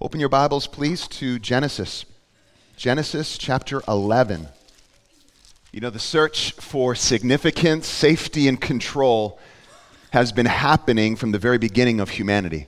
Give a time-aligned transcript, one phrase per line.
[0.00, 2.04] Open your Bibles, please, to Genesis.
[2.76, 4.48] Genesis chapter 11.
[5.70, 9.38] You know, the search for significance, safety, and control
[10.10, 12.66] has been happening from the very beginning of humanity.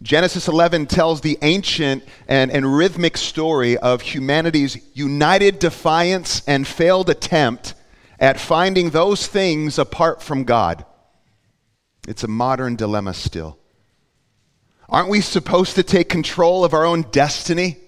[0.00, 7.10] Genesis 11 tells the ancient and, and rhythmic story of humanity's united defiance and failed
[7.10, 7.74] attempt
[8.20, 10.84] at finding those things apart from God.
[12.06, 13.58] It's a modern dilemma still.
[14.92, 17.78] Aren't we supposed to take control of our own destiny?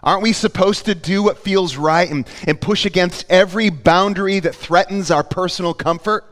[0.00, 4.54] Aren't we supposed to do what feels right and, and push against every boundary that
[4.54, 6.24] threatens our personal comfort?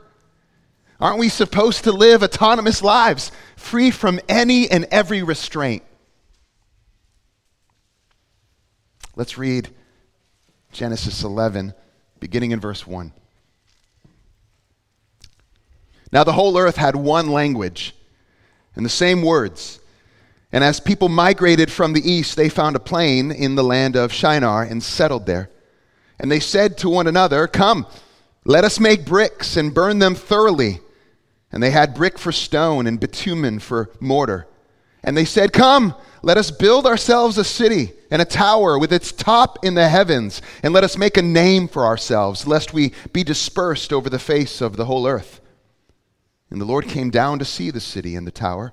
[1.01, 5.83] Aren't we supposed to live autonomous lives, free from any and every restraint?
[9.17, 9.69] Let's read
[10.71, 11.75] Genesis 11,
[12.21, 13.13] beginning in verse 1.
[16.13, 17.97] Now the whole earth had one language
[18.77, 19.81] and the same words.
[20.55, 24.13] And as people migrated from the east, they found a plain in the land of
[24.13, 25.51] Shinar and settled there.
[26.21, 27.89] And they said to one another, Come,
[28.45, 30.79] let us make bricks and burn them thoroughly.
[31.51, 34.47] And they had brick for stone and bitumen for mortar.
[35.03, 39.11] And they said, Come, let us build ourselves a city and a tower with its
[39.11, 43.25] top in the heavens, and let us make a name for ourselves, lest we be
[43.25, 45.41] dispersed over the face of the whole earth.
[46.49, 48.73] And the Lord came down to see the city and the tower,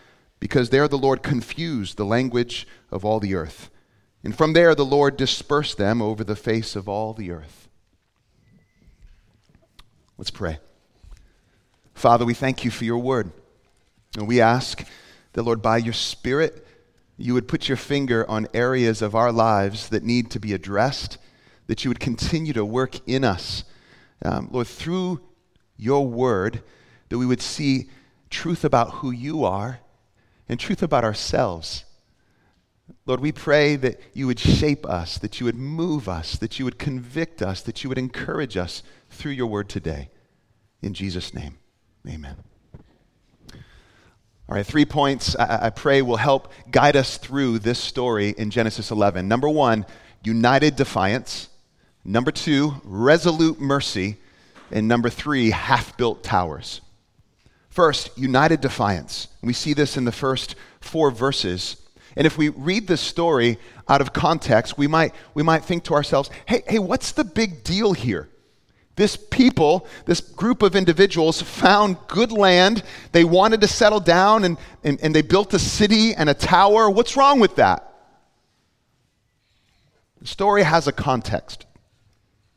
[0.41, 3.69] because there the Lord confused the language of all the earth.
[4.23, 7.69] And from there the Lord dispersed them over the face of all the earth.
[10.17, 10.57] Let's pray.
[11.93, 13.31] Father, we thank you for your word.
[14.17, 14.83] And we ask
[15.33, 16.67] that, Lord, by your Spirit,
[17.17, 21.19] you would put your finger on areas of our lives that need to be addressed,
[21.67, 23.63] that you would continue to work in us.
[24.25, 25.21] Um, Lord, through
[25.77, 26.63] your word,
[27.09, 27.89] that we would see
[28.31, 29.79] truth about who you are
[30.51, 31.85] and truth about ourselves.
[33.05, 36.65] Lord, we pray that you would shape us, that you would move us, that you
[36.65, 40.09] would convict us, that you would encourage us through your word today.
[40.81, 41.57] In Jesus' name,
[42.05, 42.35] amen.
[43.53, 48.49] All right, three points I, I pray will help guide us through this story in
[48.49, 49.29] Genesis 11.
[49.29, 49.85] Number one,
[50.21, 51.47] united defiance.
[52.03, 54.17] Number two, resolute mercy.
[54.69, 56.81] And number three, half built towers.
[57.71, 59.29] First, united defiance.
[59.41, 61.77] We see this in the first four verses.
[62.17, 65.93] And if we read this story out of context, we might, we might think to
[65.93, 68.27] ourselves, hey, hey, what's the big deal here?
[68.97, 72.83] This people, this group of individuals, found good land.
[73.13, 76.89] They wanted to settle down and, and, and they built a city and a tower.
[76.89, 77.87] What's wrong with that?
[80.19, 81.65] The story has a context.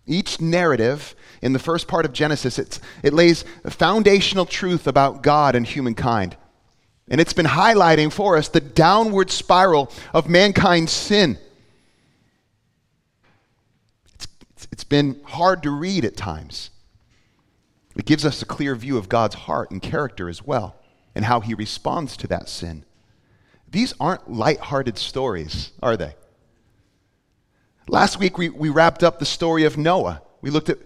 [0.06, 1.14] Each narrative
[1.44, 6.38] in the first part of Genesis, it lays a foundational truth about God and humankind.
[7.06, 11.36] And it's been highlighting for us the downward spiral of mankind's sin.
[14.14, 14.26] It's,
[14.72, 16.70] It's been hard to read at times.
[17.94, 20.74] It gives us a clear view of God's heart and character as well,
[21.14, 22.84] and how he responds to that sin.
[23.70, 26.16] These aren't light-hearted stories, are they?
[27.86, 30.22] Last week, we, we wrapped up the story of Noah.
[30.40, 30.78] We looked at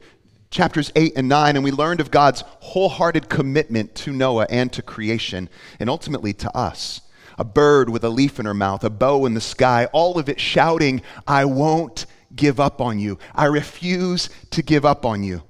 [0.50, 4.82] chapters 8 and 9, and we learned of God's wholehearted commitment to Noah and to
[4.82, 5.48] creation,
[5.78, 7.00] and ultimately to us.
[7.38, 10.28] A bird with a leaf in her mouth, a bow in the sky, all of
[10.28, 13.18] it shouting, I won't give up on you.
[13.34, 15.42] I refuse to give up on you.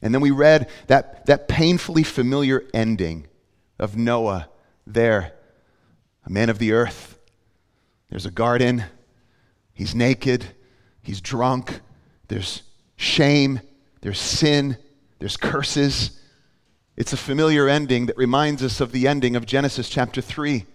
[0.00, 3.26] And then we read that, that painfully familiar ending
[3.78, 4.48] of Noah
[4.86, 5.32] there,
[6.24, 7.18] a man of the earth.
[8.10, 8.84] There's a garden.
[9.72, 10.46] He's naked.
[11.02, 11.80] He's drunk.
[12.28, 12.62] There's
[12.96, 13.60] shame.
[14.04, 14.76] There's sin.
[15.18, 16.20] There's curses.
[16.94, 20.66] It's a familiar ending that reminds us of the ending of Genesis chapter 3.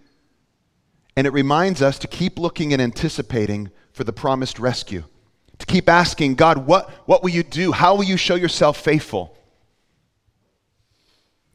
[1.15, 5.03] And it reminds us to keep looking and anticipating for the promised rescue.
[5.59, 7.71] To keep asking, God, what, what will you do?
[7.71, 9.37] How will you show yourself faithful?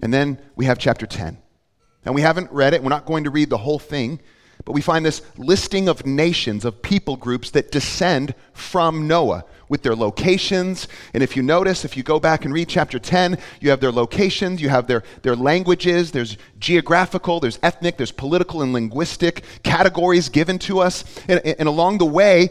[0.00, 1.38] And then we have chapter 10.
[2.04, 2.84] And we haven't read it.
[2.84, 4.20] We're not going to read the whole thing.
[4.64, 9.82] But we find this listing of nations, of people groups that descend from Noah with
[9.82, 10.88] their locations.
[11.12, 13.92] And if you notice, if you go back and read chapter 10, you have their
[13.92, 20.28] locations, you have their, their languages, there's geographical, there's ethnic, there's political and linguistic categories
[20.28, 21.04] given to us.
[21.28, 22.50] And, and along the way,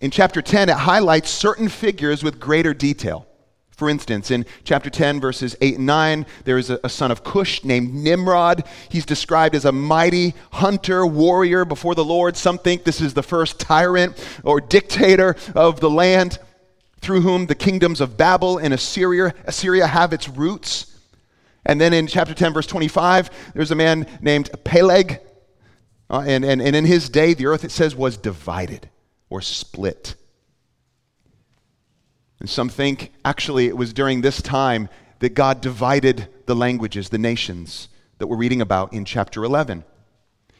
[0.00, 3.26] in chapter 10, it highlights certain figures with greater detail.
[3.72, 7.24] For instance, in chapter 10, verses 8 and 9, there is a, a, son of
[7.24, 8.64] Cush named Nimrod.
[8.90, 12.36] He's described as a mighty hunter, warrior before the Lord.
[12.36, 16.38] Some think this is the first tyrant or dictator of the land
[17.00, 20.96] through whom the kingdoms of Babel and Assyria, Assyria have its roots.
[21.64, 25.18] And then in chapter 10, verse 25, there's a man named Peleg.
[26.10, 28.88] Uh, and, and, and in his day, the earth, it says, was divided
[29.30, 30.14] or split.
[32.42, 34.88] And some think actually it was during this time
[35.20, 39.84] that God divided the languages, the nations that we're reading about in chapter 11.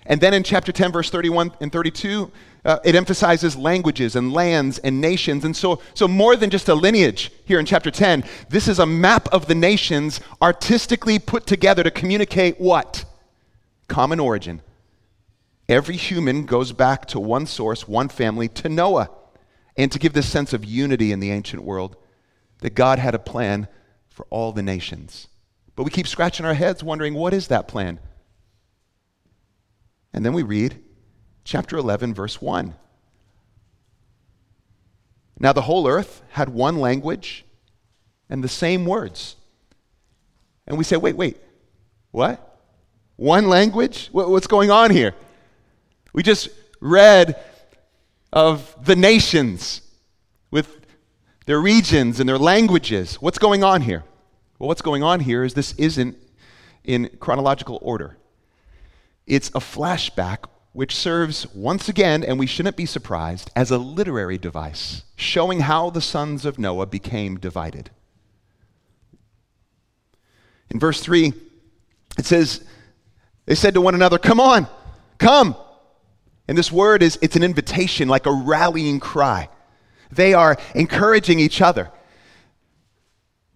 [0.06, 2.30] And then in chapter 10, verse 31 and 32,
[2.64, 5.44] uh, it emphasizes languages and lands and nations.
[5.44, 8.86] And so, so, more than just a lineage here in chapter 10, this is a
[8.86, 13.04] map of the nations artistically put together to communicate what?
[13.88, 14.62] Common origin.
[15.68, 19.10] Every human goes back to one source, one family, to Noah
[19.76, 21.96] and to give this sense of unity in the ancient world
[22.60, 23.68] that God had a plan
[24.08, 25.28] for all the nations.
[25.74, 27.98] But we keep scratching our heads wondering, what is that plan?
[30.12, 30.78] And then we read
[31.44, 32.74] chapter 11, verse 1.
[35.38, 37.44] Now the whole earth had one language
[38.28, 39.36] and the same words.
[40.66, 41.38] And we say, wait, wait,
[42.10, 42.60] what?
[43.16, 44.08] One language?
[44.12, 45.14] What's going on here?
[46.12, 47.42] We just read
[48.32, 49.82] of the nations
[50.50, 50.86] with
[51.46, 53.16] their regions and their languages.
[53.16, 54.04] What's going on here?
[54.58, 56.16] Well, what's going on here is this isn't
[56.84, 58.16] in chronological order.
[59.26, 64.38] It's a flashback which serves once again, and we shouldn't be surprised, as a literary
[64.38, 67.90] device, showing how the sons of Noah became divided.
[70.70, 71.32] In verse 3,
[72.18, 72.64] it says,
[73.44, 74.66] They said to one another, Come on,
[75.18, 75.54] come.
[76.52, 79.48] And this word is it's an invitation, like a rallying cry.
[80.10, 81.90] They are encouraging each other.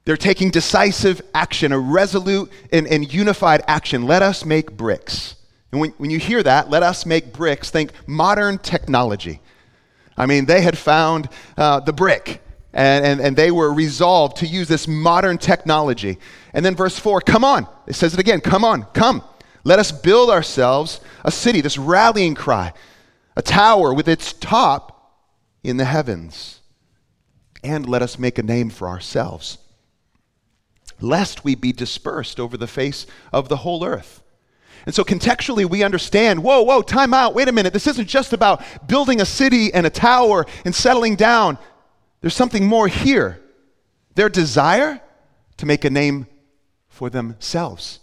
[0.06, 4.06] They're taking decisive action, a resolute and, and unified action.
[4.06, 5.34] Let us make bricks.
[5.72, 9.42] And when, when you hear that, let us make bricks, think modern technology.
[10.16, 11.28] I mean, they had found
[11.58, 12.40] uh, the brick,
[12.72, 16.16] and, and, and they were resolved to use this modern technology.
[16.54, 17.68] And then verse 4 come on.
[17.86, 19.22] It says it again come on, come.
[19.66, 22.72] Let us build ourselves a city, this rallying cry,
[23.34, 25.18] a tower with its top
[25.64, 26.60] in the heavens.
[27.64, 29.58] And let us make a name for ourselves,
[31.00, 34.22] lest we be dispersed over the face of the whole earth.
[34.86, 37.72] And so contextually, we understand whoa, whoa, time out, wait a minute.
[37.72, 41.58] This isn't just about building a city and a tower and settling down.
[42.20, 43.42] There's something more here.
[44.14, 45.00] Their desire
[45.56, 46.28] to make a name
[46.88, 47.98] for themselves.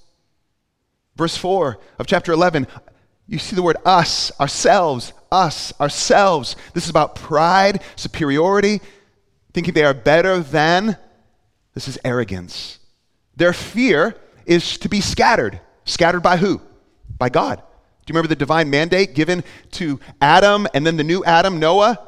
[1.16, 2.68] Verse 4 of chapter 11,
[3.28, 6.56] you see the word us, ourselves, us, ourselves.
[6.74, 8.82] This is about pride, superiority,
[9.54, 10.98] thinking they are better than.
[11.74, 12.80] This is arrogance.
[13.36, 14.16] Their fear
[14.46, 15.60] is to be scattered.
[15.86, 16.62] Scattered by who?
[17.18, 17.58] By God.
[17.58, 22.00] Do you remember the divine mandate given to Adam and then the new Adam, Noah?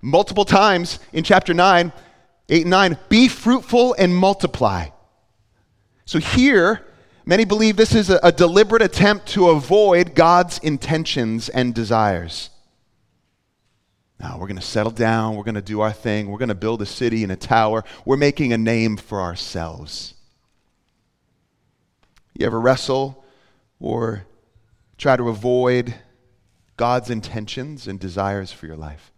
[0.00, 1.92] Multiple times in chapter 9,
[2.48, 2.98] 8 and 9.
[3.08, 4.88] Be fruitful and multiply.
[6.06, 6.86] So here,
[7.26, 12.50] Many believe this is a, a deliberate attempt to avoid God's intentions and desires.
[14.20, 15.36] Now, we're going to settle down.
[15.36, 16.30] We're going to do our thing.
[16.30, 17.82] We're going to build a city and a tower.
[18.04, 20.14] We're making a name for ourselves.
[22.34, 23.24] You ever wrestle
[23.80, 24.26] or
[24.98, 25.94] try to avoid
[26.76, 29.12] God's intentions and desires for your life?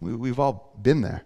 [0.00, 1.24] We, have all been there.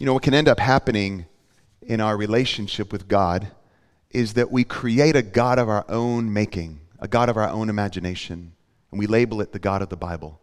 [0.00, 1.26] You know, what can end up happening
[1.82, 3.48] in our relationship with God
[4.10, 7.68] is that we create a God of our own making, a God of our own
[7.68, 8.52] imagination,
[8.90, 10.40] and we label it the God of the Bible.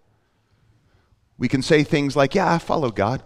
[1.40, 3.24] We can say things like, Yeah, I follow God,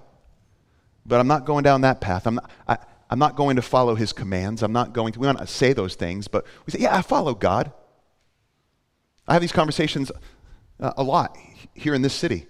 [1.06, 2.26] but I'm not going down that path.
[2.26, 2.78] I'm not, I,
[3.10, 4.64] am not going to follow his commands.
[4.64, 7.34] I'm not going to, we don't say those things, but we say, Yeah, I follow
[7.34, 7.74] God.
[9.28, 10.14] I have these conversations
[10.80, 11.36] uh, a lot
[11.74, 12.48] here in this city.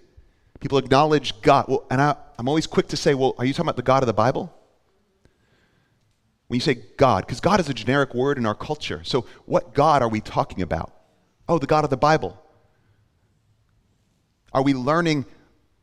[0.62, 1.66] People acknowledge God.
[1.68, 4.04] Well, and I, I'm always quick to say, well, are you talking about the God
[4.04, 4.54] of the Bible?
[6.48, 9.02] When you say God, because God is a generic word in our culture.
[9.04, 10.94] So, what God are we talking about?
[11.50, 12.40] Oh, the God of the Bible.
[14.54, 15.26] Are we learning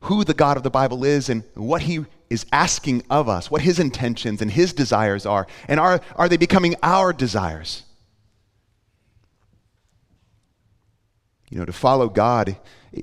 [0.01, 3.61] who the God of the Bible is and what he is asking of us, what
[3.61, 7.83] his intentions and his desires are, and are, are they becoming our desires?
[11.49, 12.55] You know, to follow God,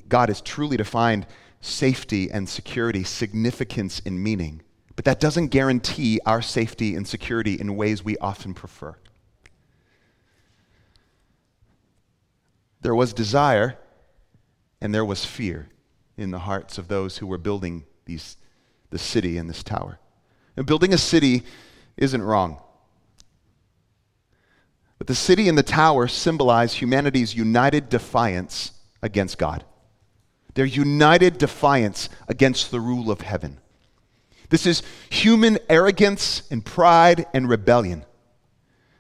[0.09, 1.27] God is truly to find
[1.61, 4.63] safety and security, significance and meaning.
[4.95, 8.97] But that doesn't guarantee our safety and security in ways we often prefer.
[12.81, 13.79] There was desire
[14.81, 15.69] and there was fear
[16.17, 18.37] in the hearts of those who were building these,
[18.91, 19.99] the city and this tower.
[20.57, 21.43] And building a city
[21.97, 22.63] isn't wrong.
[24.99, 28.73] But the city and the tower symbolize humanity's united defiance
[29.03, 29.65] against God.
[30.57, 33.59] Their united defiance against the rule of heaven.
[34.51, 38.05] This is human arrogance and pride and rebellion.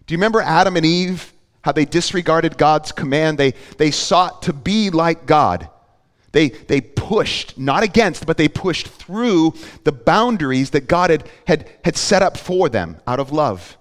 [0.07, 1.33] Do you remember Adam and Eve
[1.67, 3.39] how they disregarded God's command.
[3.39, 5.69] They, they sought to be like God.
[6.31, 11.69] They, they pushed, not against, but they pushed through the boundaries that God had, had,
[11.85, 13.77] had set up for them out of love.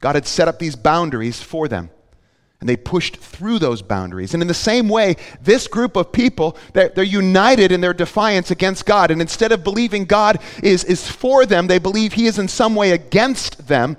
[0.00, 1.90] God had set up these boundaries for them.
[2.60, 4.32] And they pushed through those boundaries.
[4.32, 8.50] And in the same way, this group of people, they're, they're, united in their defiance
[8.50, 9.10] against God.
[9.10, 12.74] And instead of believing God is, is for them, they believe He is in some
[12.74, 13.96] way against them,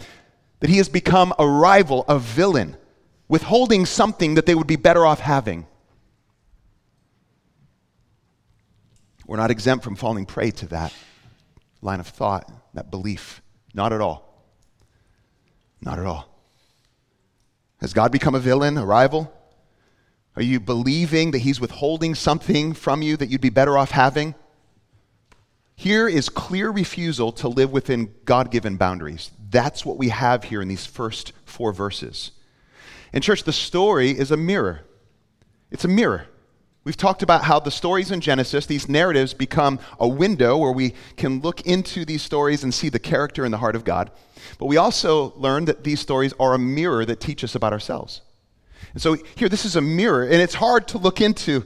[0.59, 2.75] that He has become a rival, a villain
[3.27, 5.67] withholding something that they would be better off having.
[9.25, 10.93] We're not exempt from falling prey to that
[11.81, 13.41] line of thought, that belief.
[13.73, 14.45] Not at all.
[15.81, 16.37] Not at all.
[17.79, 19.34] Has God become a villain, a rival?
[20.36, 24.36] Are you believing that He's withholding something from you that you'd be better off having?
[25.75, 29.31] Here is clear refusal to live within God given boundaries.
[29.50, 32.31] That's what we have here in these first four verses.
[33.13, 34.81] And, church, the story is a mirror.
[35.69, 36.27] It's a mirror.
[36.88, 40.94] We've talked about how the stories in Genesis, these narratives, become a window where we
[41.17, 44.10] can look into these stories and see the character and the heart of God.
[44.58, 48.22] But we also learned that these stories are a mirror that teach us about ourselves.
[48.94, 51.65] And so here, this is a mirror, and it's hard to look into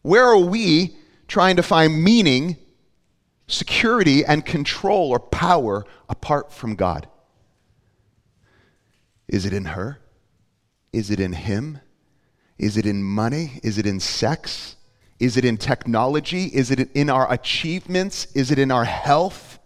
[0.00, 0.96] where are we
[1.28, 2.56] trying to find meaning,
[3.48, 7.06] security, and control or power apart from God?
[9.28, 10.00] Is it in her?
[10.90, 11.80] Is it in him?
[12.58, 13.60] Is it in money?
[13.62, 14.76] Is it in sex?
[15.18, 16.46] Is it in technology?
[16.46, 18.26] Is it in our achievements?
[18.34, 19.58] Is it in our health?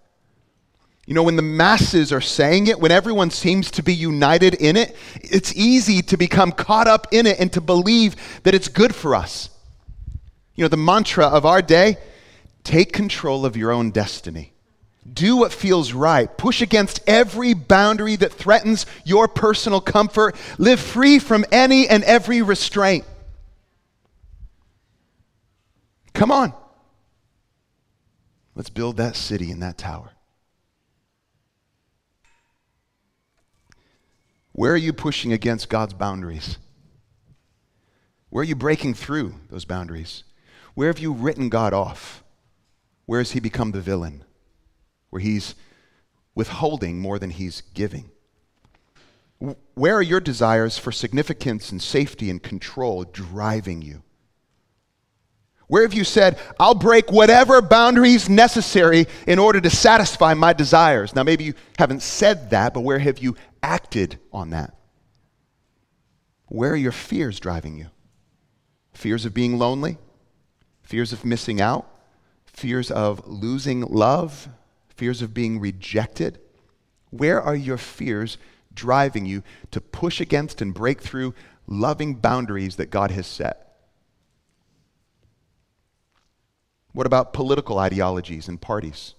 [1.07, 4.77] You know, when the masses are saying it, when everyone seems to be united in
[4.77, 8.95] it, it's easy to become caught up in it and to believe that it's good
[8.95, 9.49] for us.
[10.55, 11.97] You know, the mantra of our day
[12.63, 14.53] take control of your own destiny.
[15.13, 16.37] Do what feels right.
[16.37, 20.37] Push against every boundary that threatens your personal comfort.
[20.59, 23.05] Live free from any and every restraint.
[26.15, 26.53] Come on.
[28.55, 30.11] Let's build that city and that tower.
[34.53, 36.59] Where are you pushing against God's boundaries?
[38.31, 40.25] Where are you breaking through those boundaries?
[40.75, 42.25] Where have you written God off?
[43.07, 44.25] Where has he become the villain?
[45.11, 45.55] Where he's
[46.35, 48.11] withholding more than he's giving?
[49.75, 54.03] Where are your desires for significance and safety and control driving you?
[55.69, 61.15] Where have you said, I'll break whatever boundaries necessary in order to satisfy my desires?
[61.15, 64.75] Now, maybe you haven't said that, but where have you acted on that?
[66.47, 67.89] Where are your fears driving you?
[68.95, 69.99] Fears of being lonely?
[70.83, 71.87] Fears of missing out?
[72.47, 74.49] Fears of losing love?
[74.99, 76.41] Fears of being rejected?
[77.11, 78.37] Where are your fears
[78.75, 81.35] driving you to push against and break through
[81.69, 83.77] loving boundaries that God has set?
[86.93, 89.15] What about political ideologies and parties?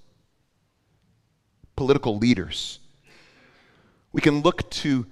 [1.78, 2.80] Political leaders.
[4.12, 5.06] We can look to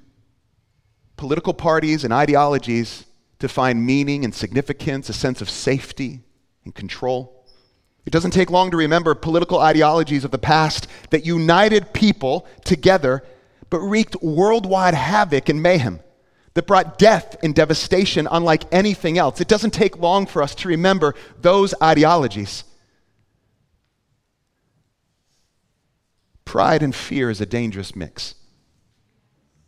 [1.15, 3.05] political parties and ideologies
[3.39, 6.23] to find meaning and significance, a sense of safety
[6.65, 7.36] and control.
[8.07, 13.21] It doesn't take long to remember political ideologies of the past that united people together
[13.69, 15.99] but wreaked worldwide havoc and mayhem,
[16.53, 19.41] that brought death and devastation unlike anything else.
[19.41, 22.63] It doesn't take long for us to remember those ideologies.
[26.45, 28.35] Pride and fear is a dangerous mix.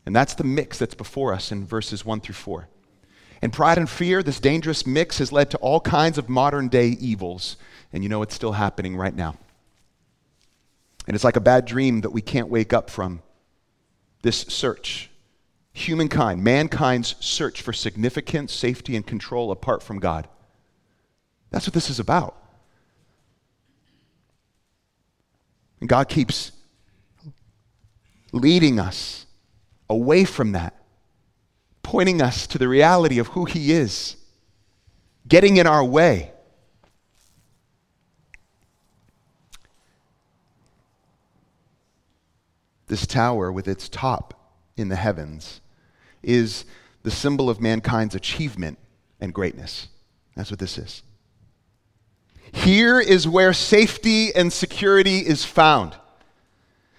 [0.05, 2.69] And that's the mix that's before us in verses 1 through 4.
[3.41, 6.87] And pride and fear, this dangerous mix, has led to all kinds of modern day
[7.01, 7.57] evils
[7.91, 9.35] and you know it's still happening right now.
[11.07, 13.21] And it's like a bad dream that we can't wake up from.
[14.21, 15.09] This search,
[15.73, 20.27] humankind, mankind's search for significance, safety, and control apart from God.
[21.49, 22.35] That's what this is about.
[25.79, 26.51] And God keeps
[28.31, 29.25] leading us
[29.89, 30.75] away from that,
[31.81, 34.15] pointing us to the reality of who He is,
[35.27, 36.33] getting in our way.
[42.89, 44.33] This tower, with its top
[44.75, 45.61] in the heavens,
[46.21, 46.65] is
[47.03, 48.77] the symbol of mankind's achievement
[49.21, 49.87] and greatness.
[50.35, 51.03] That's what this is.
[52.51, 55.95] Here is where safety and security is found.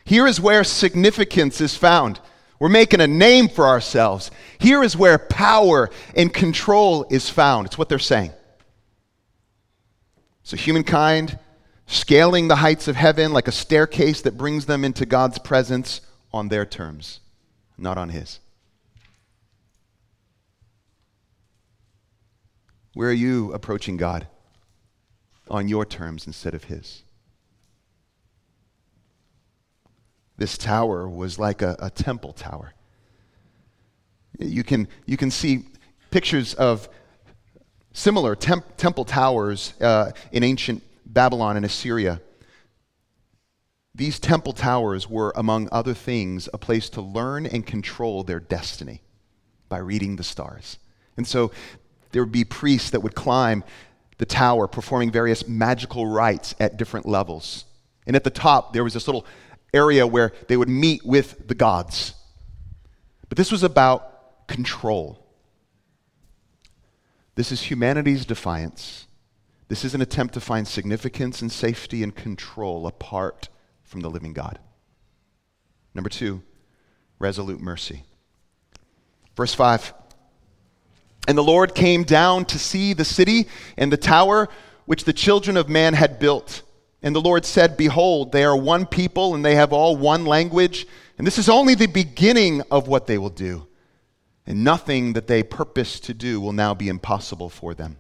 [0.05, 2.21] Here is where significance is found.
[2.61, 4.31] We're making a name for ourselves.
[4.59, 7.67] Here is where power and control is found.
[7.67, 8.31] It's what they're saying.
[10.45, 11.39] So, humankind
[11.91, 16.01] scaling the heights of heaven like a staircase that brings them into God's presence
[16.33, 17.19] on their terms,
[17.77, 18.39] not on His.
[22.95, 24.29] Where are you approaching God?
[25.49, 27.03] On your terms instead of His.
[30.37, 32.73] This tower was like a, a temple tower.
[34.39, 35.65] You can, you can see
[36.13, 36.89] pictures of
[37.93, 42.21] similar temp- temple towers uh, in ancient Babylon and Assyria.
[43.95, 49.03] These temple towers were, among other things, a place to learn and control their destiny
[49.69, 50.79] by reading the stars.
[51.17, 51.51] And so
[52.13, 53.65] there would be priests that would climb
[54.19, 57.65] the tower performing various magical rites at different levels.
[58.07, 59.27] And at the top, there was this little
[59.75, 62.15] area where they would meet with the gods.
[63.29, 65.27] But this was about control.
[67.35, 69.07] This is humanity's defiance.
[69.71, 73.49] This is an attempt to find significance and safety and control apart
[73.85, 74.59] from the living God.
[75.95, 76.43] Number two,
[77.21, 78.03] resolute mercy.
[79.37, 79.95] Verse 5
[81.29, 83.47] And the Lord came down to see the city
[83.77, 84.49] and the tower
[84.87, 86.63] which the children of man had built.
[87.01, 90.85] And the Lord said, Behold, they are one people, and they have all one language.
[91.17, 93.69] And this is only the beginning of what they will do.
[94.49, 97.99] And nothing that they purpose to do will now be impossible for them.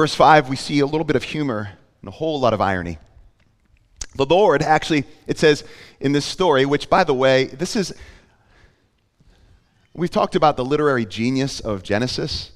[0.00, 2.96] Verse 5, we see a little bit of humor and a whole lot of irony.
[4.14, 5.62] The Lord, actually, it says
[6.00, 7.92] in this story, which, by the way, this is,
[9.92, 12.50] we've talked about the literary genius of Genesis.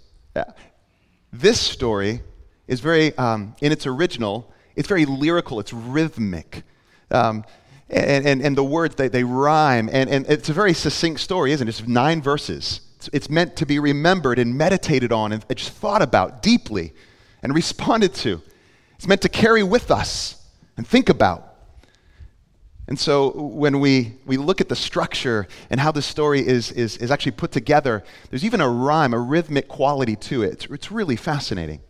[1.34, 2.22] This story
[2.66, 6.62] is very, um, in its original, it's very lyrical, it's rhythmic.
[7.10, 7.44] Um,
[7.90, 9.90] and, and, and the words, they, they rhyme.
[9.92, 11.78] And, and it's a very succinct story, isn't it?
[11.78, 12.80] It's nine verses.
[12.96, 16.94] It's, it's meant to be remembered and meditated on and just thought about deeply
[17.44, 18.42] and responded to.
[18.96, 20.42] It's meant to carry with us
[20.76, 21.54] and think about.
[22.88, 26.96] And so when we, we look at the structure and how the story is, is,
[26.96, 30.52] is actually put together, there's even a rhyme, a rhythmic quality to it.
[30.52, 31.80] It's, it's really fascinating.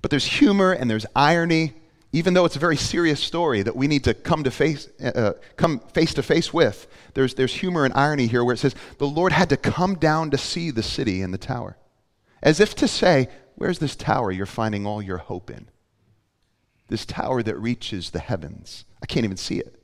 [0.00, 1.74] But there's humor and there's irony,
[2.12, 5.08] even though it's a very serious story that we need to come to face, uh,
[5.08, 6.86] uh, come face to face with.
[7.14, 10.30] There's, there's humor and irony here where it says, the Lord had to come down
[10.30, 11.76] to see the city and the tower.
[12.42, 13.28] As if to say,
[13.58, 15.68] where's this tower you're finding all your hope in?
[16.88, 18.84] This tower that reaches the heavens.
[19.02, 19.74] I can't even see it.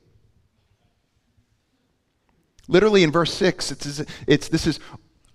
[2.67, 4.79] Literally in verse 6, it's, it's, this is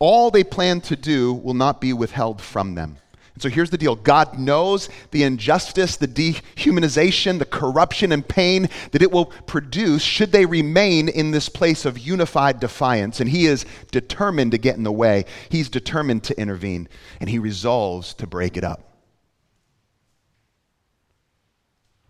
[0.01, 2.97] all they plan to do will not be withheld from them.
[3.35, 8.69] And so here's the deal God knows the injustice, the dehumanization, the corruption, and pain
[8.93, 13.21] that it will produce should they remain in this place of unified defiance.
[13.21, 16.89] And He is determined to get in the way, He's determined to intervene,
[17.21, 18.87] and He resolves to break it up.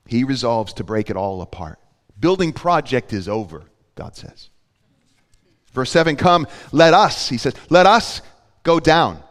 [0.06, 1.78] He resolves to break it all apart.
[2.18, 3.62] Building project is over,
[3.94, 4.50] God says.
[5.72, 8.22] Verse 7 Come, let us, he says, let us
[8.64, 9.22] go down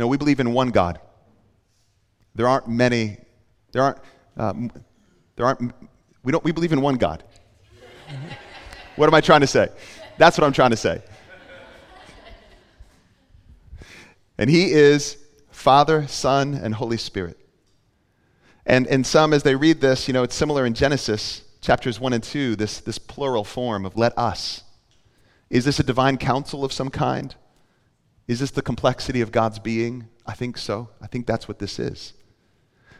[0.00, 0.98] no, we believe in one God.
[2.34, 3.18] There aren't many,
[3.72, 3.98] there aren't,
[4.38, 4.72] um,
[5.36, 5.74] there aren't,
[6.22, 7.22] we don't, we believe in one God.
[8.96, 9.68] what am I trying to say?
[10.16, 11.02] That's what I'm trying to say.
[14.38, 15.18] And He is
[15.50, 17.38] Father, Son, and Holy Spirit.
[18.64, 22.14] And, and some, as they read this, you know, it's similar in Genesis chapters 1
[22.14, 24.64] and 2, this, this plural form of let us.
[25.50, 27.34] Is this a divine council of some kind?
[28.30, 30.06] Is this the complexity of God's being?
[30.24, 30.88] I think so.
[31.02, 32.12] I think that's what this is.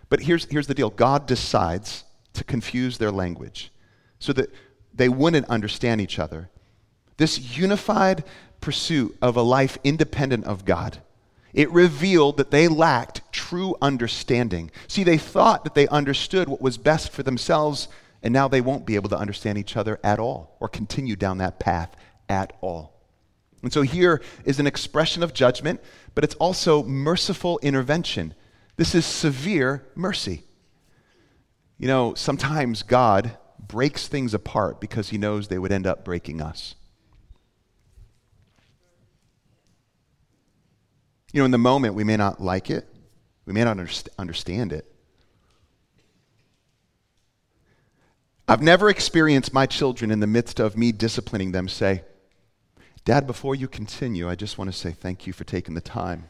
[0.09, 3.71] But here's, here's the deal God decides to confuse their language
[4.19, 4.53] so that
[4.93, 6.51] they wouldn't understand each other.
[7.17, 8.25] This unified
[8.61, 10.99] pursuit of a life independent of God,
[11.55, 14.73] it revealed that they lacked true understanding.
[14.89, 17.87] See, they thought that they understood what was best for themselves,
[18.21, 21.39] and now they won't be able to understand each other at all or continue down
[21.39, 21.95] that path
[22.29, 23.00] at all.
[23.63, 25.81] And so here is an expression of judgment,
[26.15, 28.35] but it's also merciful intervention.
[28.77, 30.45] This is severe mercy.
[31.77, 36.41] You know, sometimes God breaks things apart because he knows they would end up breaking
[36.41, 36.75] us.
[41.33, 42.89] You know, in the moment, we may not like it,
[43.47, 43.79] we may not
[44.19, 44.87] understand it.
[48.49, 52.03] I've never experienced my children in the midst of me disciplining them say,
[53.05, 56.25] Dad, before you continue, I just want to say thank you for taking the time.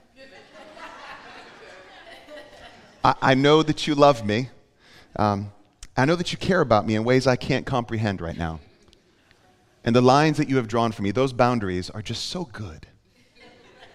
[3.03, 4.51] I, I, know that you love me.
[5.17, 5.53] Um,
[5.97, 8.61] I know that you care about me in ways I can't comprehend right now.
[9.83, 12.87] And the lines that you have drawn for me, those boundaries, are just so good.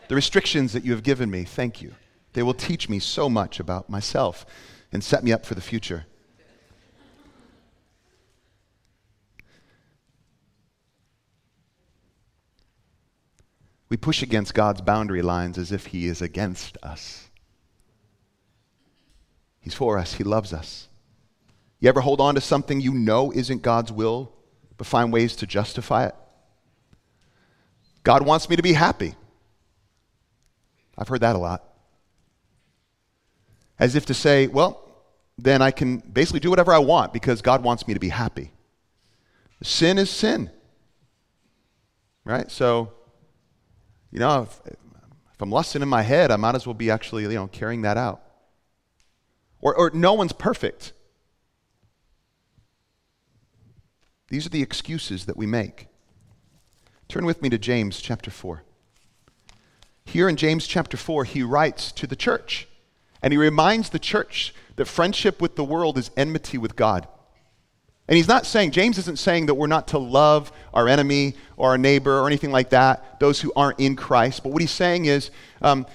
[0.08, 1.94] The restrictions that you have given me, thank you.
[2.34, 4.46] They will teach me so much about myself
[4.92, 6.06] and set me up for the future.
[13.89, 17.30] We push against God's boundary lines as if He is against us.
[19.60, 20.88] He's for us, He loves us.
[21.80, 24.32] You ever hold on to something you know isn't God's will,
[24.78, 26.15] but find ways to justify it?
[28.04, 29.15] God wants me to be happy.
[30.98, 31.63] I've heard that a lot.
[33.78, 34.82] As if to say, well,
[35.38, 38.52] then I can basically do whatever I want because God wants me to be happy.
[39.62, 40.50] Sin is sin.
[42.24, 42.50] Right?
[42.50, 42.93] So,
[44.15, 47.23] you know, if, if I'm lusting in my head, I might as well be actually,
[47.23, 48.21] you know, carrying that out.
[49.60, 50.93] Or, or no one's perfect.
[54.30, 55.88] These are the excuses that we make.
[57.10, 58.63] Turn with me to James chapter 4.
[60.06, 62.69] Here in James chapter 4, he writes to the church,
[63.21, 67.06] and he reminds the church that friendship with the world is enmity with God.
[68.08, 71.70] And he's not saying, James isn't saying that we're not to love our enemy or
[71.70, 74.44] our neighbor or anything like that, those who aren't in Christ.
[74.44, 75.88] But what he's saying is, um,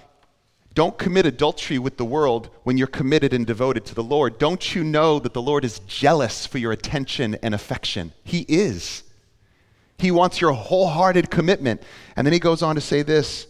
[0.74, 4.38] don't commit adultery with the world when you're committed and devoted to the Lord.
[4.38, 8.12] Don't you know that the Lord is jealous for your attention and affection?
[8.24, 9.02] He is.
[9.98, 11.82] He wants your wholehearted commitment.
[12.16, 13.46] And then he goes on to say this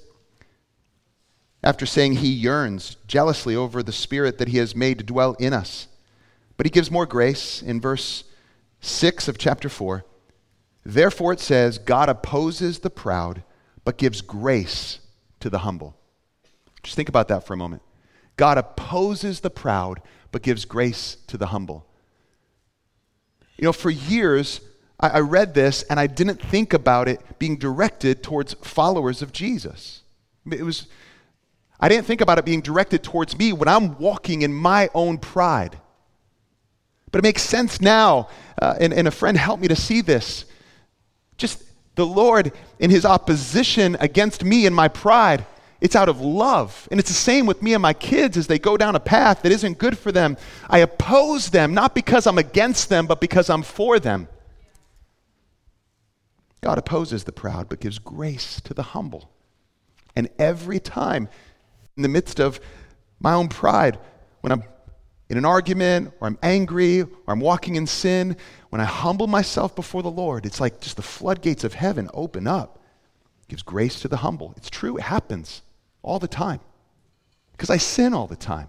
[1.62, 5.52] after saying he yearns jealously over the Spirit that he has made to dwell in
[5.52, 5.88] us.
[6.56, 8.24] But he gives more grace in verse
[8.80, 10.04] 6 of chapter 4.
[10.84, 13.42] Therefore it says, God opposes the proud,
[13.84, 15.00] but gives grace
[15.40, 15.96] to the humble.
[16.82, 17.82] Just think about that for a moment.
[18.36, 20.00] God opposes the proud,
[20.32, 21.86] but gives grace to the humble.
[23.58, 24.62] You know, for years,
[24.98, 29.32] I, I read this and I didn't think about it being directed towards followers of
[29.32, 30.02] Jesus.
[30.50, 30.86] It was
[31.80, 35.16] I didn't think about it being directed towards me when I'm walking in my own
[35.16, 35.78] pride.
[37.12, 38.28] But it makes sense now,
[38.60, 40.44] uh, and, and a friend helped me to see this.
[41.36, 41.62] Just
[41.96, 45.44] the Lord, in his opposition against me and my pride,
[45.80, 46.86] it's out of love.
[46.90, 49.42] And it's the same with me and my kids as they go down a path
[49.42, 50.36] that isn't good for them.
[50.68, 54.28] I oppose them, not because I'm against them, but because I'm for them.
[56.60, 59.30] God opposes the proud, but gives grace to the humble.
[60.14, 61.28] And every time
[61.96, 62.60] in the midst of
[63.18, 63.98] my own pride,
[64.42, 64.64] when I'm
[65.30, 68.36] in an argument or I'm angry or I'm walking in sin,
[68.70, 72.48] when I humble myself before the Lord, it's like just the floodgates of heaven open
[72.48, 72.80] up.
[73.44, 74.52] It gives grace to the humble.
[74.56, 75.62] It's true, it happens
[76.02, 76.58] all the time
[77.52, 78.68] because I sin all the time.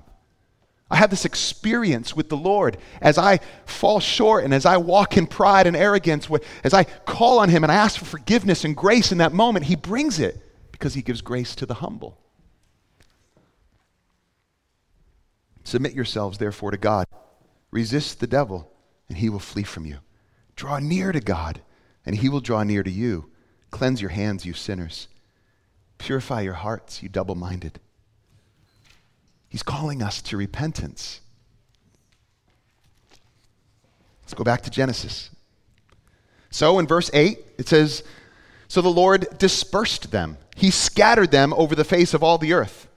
[0.91, 5.17] I have this experience with the Lord as I fall short and as I walk
[5.17, 6.29] in pride and arrogance,
[6.63, 9.65] as I call on Him and I ask for forgiveness and grace in that moment,
[9.65, 10.39] He brings it
[10.71, 12.19] because He gives grace to the humble.
[15.71, 17.07] Submit yourselves, therefore, to God.
[17.71, 18.69] Resist the devil,
[19.07, 19.99] and he will flee from you.
[20.57, 21.61] Draw near to God,
[22.05, 23.31] and he will draw near to you.
[23.69, 25.07] Cleanse your hands, you sinners.
[25.97, 27.79] Purify your hearts, you double minded.
[29.47, 31.21] He's calling us to repentance.
[34.23, 35.29] Let's go back to Genesis.
[36.49, 38.03] So in verse 8, it says,
[38.67, 42.89] So the Lord dispersed them, He scattered them over the face of all the earth.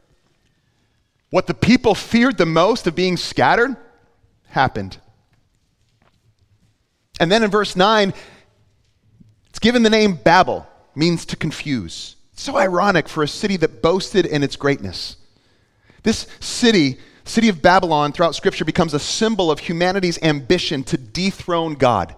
[1.34, 3.76] What the people feared the most of being scattered
[4.50, 4.98] happened.
[7.18, 8.14] And then in verse 9,
[9.50, 12.14] it's given the name Babel, means to confuse.
[12.34, 15.16] so ironic for a city that boasted in its greatness.
[16.04, 21.74] This city, city of Babylon, throughout Scripture becomes a symbol of humanity's ambition to dethrone
[21.74, 22.14] God.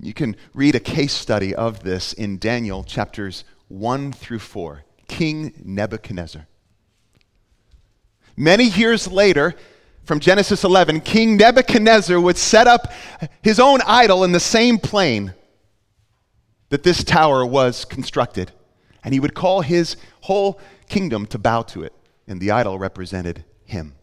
[0.00, 4.82] You can read a case study of this in Daniel chapters 1 through 4.
[5.08, 6.46] King Nebuchadnezzar.
[8.36, 9.54] Many years later,
[10.04, 12.92] from Genesis 11, King Nebuchadnezzar would set up
[13.42, 15.34] his own idol in the same plain
[16.70, 18.50] that this tower was constructed.
[19.04, 21.92] And he would call his whole kingdom to bow to it.
[22.26, 23.94] And the idol represented him.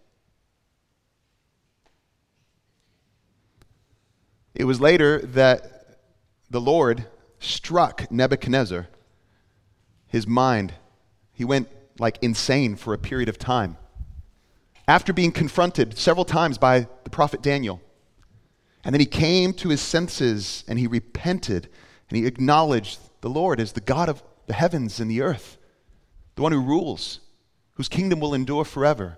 [4.54, 5.98] It was later that
[6.50, 7.06] the Lord
[7.40, 8.88] struck Nebuchadnezzar.
[10.08, 10.74] His mind
[11.40, 13.78] he went like insane for a period of time.
[14.90, 17.82] After being confronted several times by the prophet Daniel,
[18.84, 21.70] and then he came to his senses and he repented
[22.10, 25.58] and he acknowledged the Lord as the God of the heavens and the earth,
[26.36, 27.22] the one who rules,
[27.76, 29.18] whose kingdom will endure forever.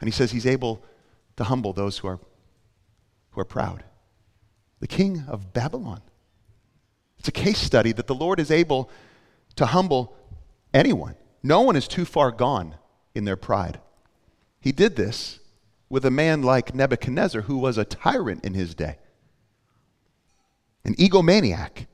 [0.00, 0.84] And he says he's able
[1.34, 2.20] to humble those who are,
[3.30, 3.82] who are proud.
[4.78, 6.02] The king of Babylon.
[7.18, 8.88] It's a case study that the Lord is able
[9.56, 10.16] to humble
[10.72, 11.16] anyone.
[11.42, 12.76] No one is too far gone
[13.14, 13.80] in their pride.
[14.60, 15.40] He did this
[15.88, 18.98] with a man like Nebuchadnezzar, who was a tyrant in his day,
[20.84, 21.86] an egomaniac.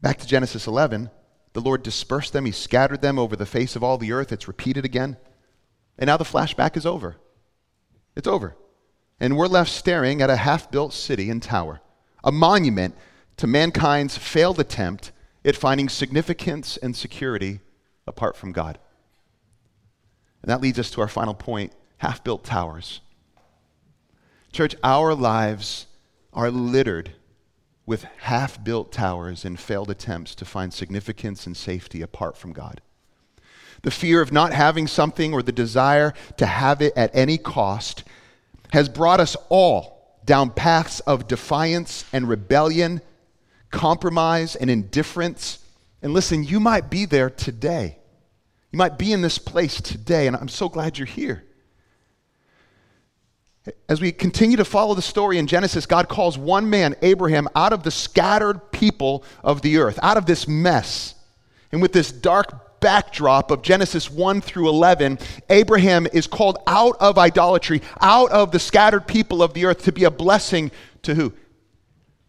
[0.00, 1.10] Back to Genesis 11,
[1.52, 4.32] the Lord dispersed them, He scattered them over the face of all the earth.
[4.32, 5.16] It's repeated again.
[5.98, 7.16] And now the flashback is over.
[8.14, 8.56] It's over.
[9.18, 11.80] And we're left staring at a half built city and tower,
[12.22, 12.94] a monument
[13.38, 15.10] to mankind's failed attempt
[15.48, 17.60] at finding significance and security
[18.06, 18.78] apart from God.
[20.42, 23.00] And that leads us to our final point half built towers.
[24.52, 25.86] Church, our lives
[26.32, 27.12] are littered
[27.86, 32.80] with half built towers and failed attempts to find significance and safety apart from God.
[33.82, 38.04] The fear of not having something or the desire to have it at any cost
[38.72, 43.00] has brought us all down paths of defiance and rebellion,
[43.70, 45.58] compromise and indifference.
[46.02, 47.98] And listen, you might be there today.
[48.70, 51.44] You might be in this place today, and I'm so glad you're here.
[53.88, 57.72] As we continue to follow the story in Genesis, God calls one man, Abraham, out
[57.72, 61.14] of the scattered people of the earth, out of this mess.
[61.72, 65.18] And with this dark backdrop of Genesis 1 through 11,
[65.50, 69.92] Abraham is called out of idolatry, out of the scattered people of the earth to
[69.92, 70.70] be a blessing
[71.02, 71.32] to who?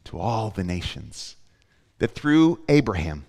[0.09, 1.35] To all the nations.
[1.99, 3.25] That through Abraham,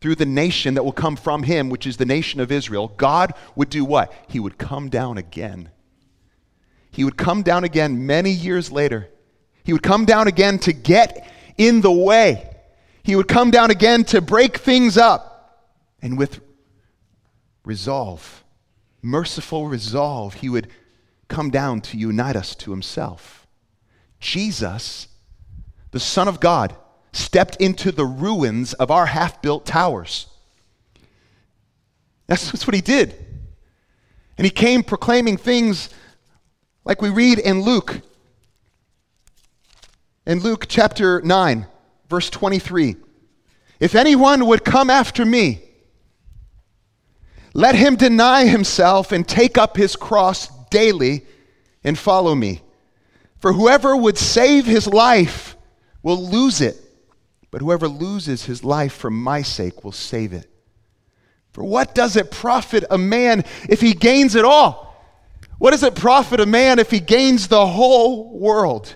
[0.00, 3.32] through the nation that will come from him, which is the nation of Israel, God
[3.54, 4.12] would do what?
[4.28, 5.70] He would come down again.
[6.90, 9.08] He would come down again many years later.
[9.62, 12.56] He would come down again to get in the way.
[13.04, 15.70] He would come down again to break things up.
[16.02, 16.40] And with
[17.64, 18.42] resolve,
[19.00, 20.66] merciful resolve, he would
[21.28, 23.46] come down to unite us to himself.
[24.18, 25.06] Jesus,
[25.90, 26.74] the Son of God,
[27.12, 30.26] stepped into the ruins of our half built towers.
[32.26, 33.14] That's, that's what he did.
[34.38, 35.90] And he came proclaiming things
[36.84, 38.00] like we read in Luke.
[40.26, 41.66] In Luke chapter 9,
[42.08, 42.96] verse 23.
[43.80, 45.62] If anyone would come after me,
[47.52, 51.26] let him deny himself and take up his cross daily
[51.82, 52.62] and follow me.
[53.38, 55.56] For whoever would save his life
[56.02, 56.76] will lose it
[57.50, 60.48] but whoever loses his life for my sake will save it.
[61.52, 64.86] For what does it profit a man if he gains it all?
[65.58, 68.94] What does it profit a man if he gains the whole world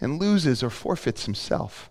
[0.00, 1.90] and loses or forfeits himself?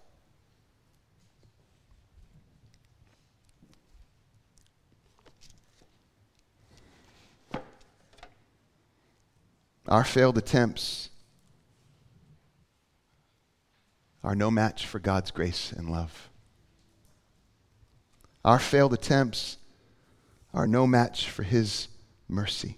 [9.86, 11.10] Our failed attempts
[14.24, 16.30] are no match for God's grace and love.
[18.46, 19.58] Our failed attempts
[20.54, 21.88] are no match for His
[22.28, 22.78] mercy.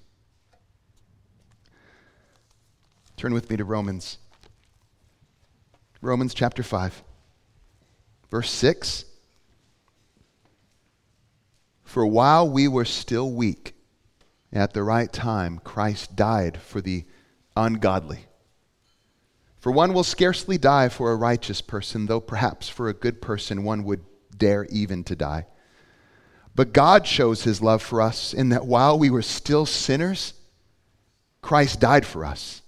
[3.17, 4.17] Turn with me to Romans.
[6.01, 7.03] Romans chapter 5,
[8.29, 9.05] verse 6.
[11.83, 13.75] For while we were still weak,
[14.51, 17.05] at the right time, Christ died for the
[17.55, 18.25] ungodly.
[19.65, 23.63] For one will scarcely die for a righteous person, though perhaps for a good person
[23.63, 24.05] one would
[24.37, 25.47] dare even to die.
[26.53, 30.35] But God shows his love for us in that while we were still sinners,
[31.41, 32.61] Christ died for us.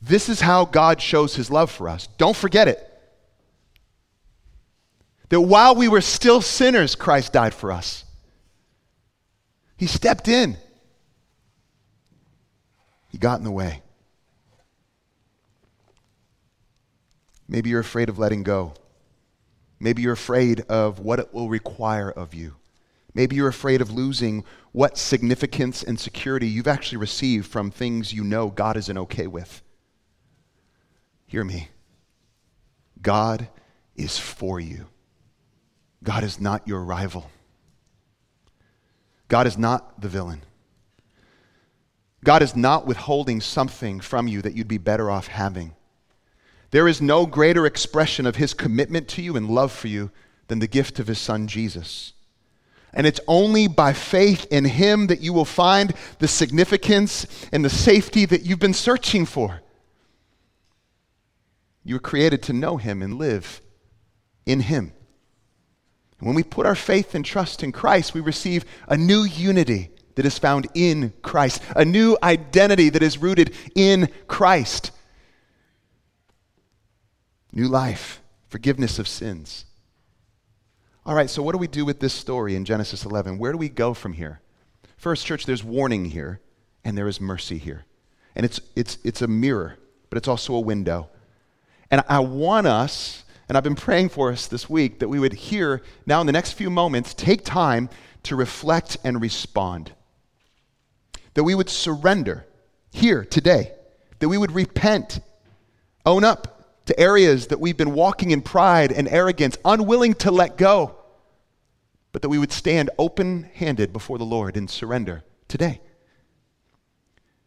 [0.00, 2.06] This is how God shows his love for us.
[2.16, 2.78] Don't forget it.
[5.28, 8.06] That while we were still sinners, Christ died for us.
[9.76, 10.56] He stepped in,
[13.10, 13.82] He got in the way.
[17.48, 18.74] Maybe you're afraid of letting go.
[19.78, 22.56] Maybe you're afraid of what it will require of you.
[23.14, 28.24] Maybe you're afraid of losing what significance and security you've actually received from things you
[28.24, 29.62] know God isn't okay with.
[31.26, 31.68] Hear me.
[33.00, 33.48] God
[33.94, 34.86] is for you.
[36.02, 37.30] God is not your rival.
[39.28, 40.42] God is not the villain.
[42.24, 45.75] God is not withholding something from you that you'd be better off having.
[46.70, 50.10] There is no greater expression of his commitment to you and love for you
[50.48, 52.12] than the gift of his son Jesus.
[52.92, 57.70] And it's only by faith in him that you will find the significance and the
[57.70, 59.60] safety that you've been searching for.
[61.84, 63.60] You were created to know him and live
[64.46, 64.92] in him.
[66.20, 70.24] When we put our faith and trust in Christ, we receive a new unity that
[70.24, 74.90] is found in Christ, a new identity that is rooted in Christ.
[77.56, 79.64] New life, forgiveness of sins.
[81.06, 83.38] All right, so what do we do with this story in Genesis 11?
[83.38, 84.42] Where do we go from here?
[84.98, 86.42] First, church, there's warning here,
[86.84, 87.86] and there is mercy here.
[88.34, 89.78] And it's, it's, it's a mirror,
[90.10, 91.08] but it's also a window.
[91.90, 95.32] And I want us and I've been praying for us this week that we would
[95.32, 97.88] hear now in the next few moments, take time
[98.24, 99.92] to reflect and respond.
[101.32, 102.44] That we would surrender
[102.90, 103.72] here today,
[104.18, 105.20] that we would repent,
[106.04, 106.55] own up
[106.86, 110.96] to areas that we've been walking in pride and arrogance, unwilling to let go,
[112.12, 115.80] but that we would stand open handed before the Lord and surrender today.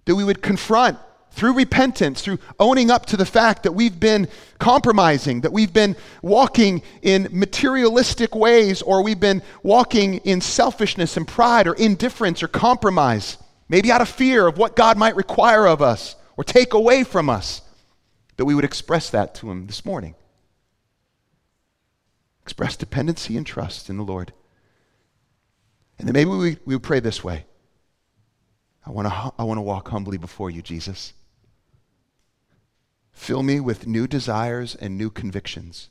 [0.06, 0.98] That we would confront
[1.32, 5.96] through repentance, through owning up to the fact that we've been compromising, that we've been
[6.22, 12.48] walking in materialistic ways, or we've been walking in selfishness and pride, or indifference or
[12.48, 13.38] compromise,
[13.70, 17.30] maybe out of fear of what God might require of us or take away from
[17.30, 17.62] us,
[18.40, 20.16] that we would express that to Him this morning.
[22.42, 24.32] Express dependency and trust in the Lord.
[25.98, 27.48] And then maybe we, we would pray this way
[28.86, 31.12] I want to I wanna walk humbly before you, Jesus.
[33.12, 35.90] Fill me with new desires and new convictions.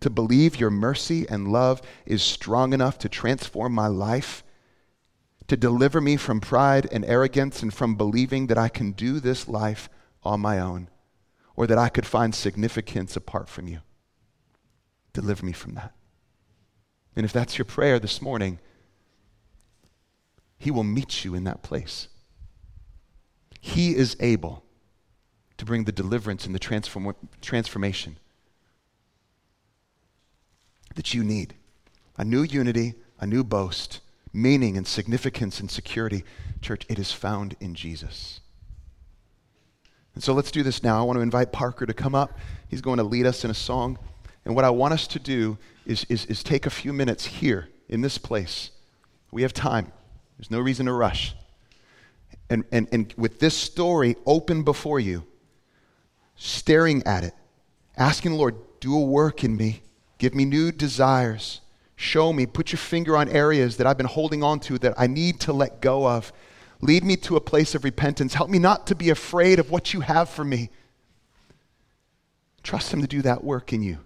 [0.00, 4.44] To believe your mercy and love is strong enough to transform my life,
[5.46, 9.48] to deliver me from pride and arrogance and from believing that I can do this
[9.48, 9.88] life
[10.22, 10.90] on my own
[11.56, 13.80] or that I could find significance apart from you.
[15.12, 15.92] Deliver me from that.
[17.14, 18.58] And if that's your prayer this morning,
[20.58, 22.08] He will meet you in that place.
[23.60, 24.64] He is able
[25.58, 28.18] to bring the deliverance and the transform- transformation
[30.94, 31.54] that you need.
[32.16, 34.00] A new unity, a new boast,
[34.32, 36.24] meaning and significance and security.
[36.60, 38.40] Church, it is found in Jesus.
[40.14, 40.98] And so let's do this now.
[40.98, 42.38] I want to invite Parker to come up.
[42.68, 43.98] He's going to lead us in a song.
[44.44, 47.68] And what I want us to do is, is, is take a few minutes here
[47.88, 48.70] in this place.
[49.30, 49.92] We have time,
[50.36, 51.34] there's no reason to rush.
[52.50, 55.24] And, and, and with this story open before you,
[56.36, 57.34] staring at it,
[57.96, 59.82] asking the Lord, do a work in me,
[60.18, 61.60] give me new desires,
[61.96, 65.06] show me, put your finger on areas that I've been holding on to that I
[65.06, 66.32] need to let go of.
[66.82, 68.34] Lead me to a place of repentance.
[68.34, 70.68] Help me not to be afraid of what you have for me.
[72.64, 73.98] Trust Him to do that work in you.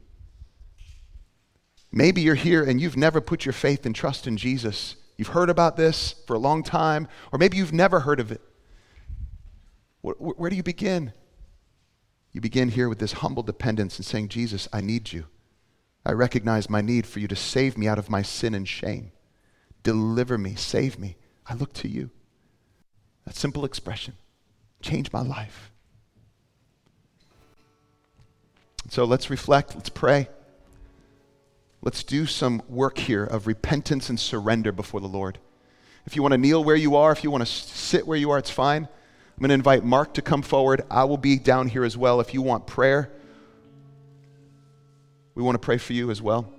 [1.90, 4.96] Maybe you're here and you've never put your faith and trust in Jesus.
[5.16, 8.42] You've heard about this for a long time, or maybe you've never heard of it.
[10.02, 11.14] Where, where do you begin?
[12.32, 15.24] You begin here with this humble dependence and saying, Jesus, I need you.
[16.04, 19.12] I recognize my need for you to save me out of my sin and shame.
[19.82, 21.16] Deliver me, save me.
[21.46, 22.10] I look to you.
[23.26, 24.14] That simple expression
[24.80, 25.70] change my life.
[28.88, 30.28] So let's reflect, let's pray.
[31.82, 35.38] Let's do some work here of repentance and surrender before the Lord.
[36.06, 38.30] If you want to kneel where you are, if you want to sit where you
[38.30, 38.84] are, it's fine.
[38.84, 40.82] I'm going to invite Mark to come forward.
[40.90, 42.20] I will be down here as well.
[42.20, 43.10] If you want prayer,
[45.34, 46.50] we want to pray for you as well.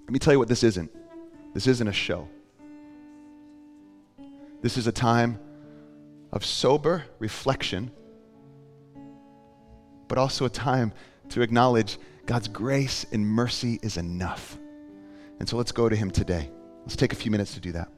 [0.00, 0.90] Let me tell you what this isn't.
[1.54, 2.28] This isn't a show.
[4.66, 5.38] This is a time
[6.32, 7.92] of sober reflection,
[10.08, 10.92] but also a time
[11.28, 14.58] to acknowledge God's grace and mercy is enough.
[15.38, 16.50] And so let's go to Him today.
[16.80, 17.92] Let's take a few minutes to do that.